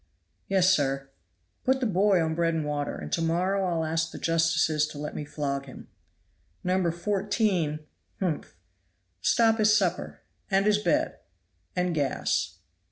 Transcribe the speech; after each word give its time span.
"Yes, 0.47 0.71
sir." 0.71 1.11
"Put 1.63 1.79
the 1.79 1.85
boy 1.85 2.19
on 2.23 2.33
bread 2.33 2.55
and 2.55 2.65
water 2.65 2.95
and 2.95 3.11
to 3.11 3.21
morrow 3.21 3.63
I'll 3.63 3.85
ask 3.85 4.09
the 4.09 4.17
justices 4.17 4.87
to 4.87 4.97
let 4.97 5.13
me 5.15 5.25
flog 5.25 5.67
him. 5.67 5.89
No. 6.63 6.89
14 6.89 7.81
humph! 8.19 8.55
stop 9.21 9.59
his 9.59 9.77
supper 9.77 10.21
and 10.49 10.65
his 10.65 10.79
bed 10.79 11.19
and 11.75 11.93
gas." 11.93 12.57